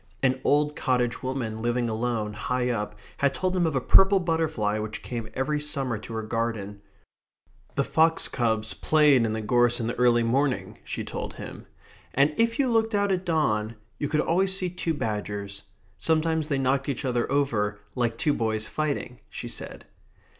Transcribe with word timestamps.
An 0.23 0.41
old 0.43 0.75
cottage 0.75 1.21
woman 1.21 1.61
living 1.61 1.87
alone, 1.87 2.33
high 2.33 2.71
up, 2.71 2.95
had 3.17 3.35
told 3.35 3.55
him 3.55 3.67
of 3.67 3.75
a 3.75 3.79
purple 3.79 4.19
butterfly 4.19 4.79
which 4.79 5.03
came 5.03 5.29
every 5.35 5.59
summer 5.59 5.99
to 5.99 6.13
her 6.13 6.23
garden. 6.23 6.81
The 7.75 7.83
fox 7.83 8.27
cubs 8.27 8.73
played 8.73 9.27
in 9.27 9.33
the 9.33 9.43
gorse 9.43 9.79
in 9.79 9.85
the 9.85 9.93
early 9.97 10.23
morning, 10.23 10.79
she 10.83 11.03
told 11.03 11.35
him. 11.35 11.67
And 12.15 12.33
if 12.37 12.57
you 12.57 12.67
looked 12.67 12.95
out 12.95 13.11
at 13.11 13.25
dawn 13.25 13.75
you 13.99 14.09
could 14.09 14.21
always 14.21 14.57
see 14.57 14.71
two 14.71 14.95
badgers. 14.95 15.61
Sometimes 15.99 16.47
they 16.47 16.57
knocked 16.57 16.89
each 16.89 17.05
other 17.05 17.31
over 17.31 17.79
like 17.93 18.17
two 18.17 18.33
boys 18.33 18.65
fighting, 18.65 19.19
she 19.29 19.47
said. 19.47 19.85